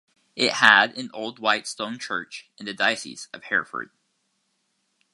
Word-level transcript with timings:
It 0.35 0.53
had 0.53 0.97
an 0.97 1.11
old 1.13 1.37
white 1.37 1.67
stone 1.67 1.99
church 1.99 2.49
in 2.57 2.65
the 2.65 2.73
Diocese 2.73 3.27
of 3.35 3.43
Hereford. 3.43 3.91